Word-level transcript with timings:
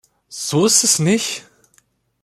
So 0.29 0.65
ist 0.65 0.83
es 0.83 0.97
nicht! 0.97 1.43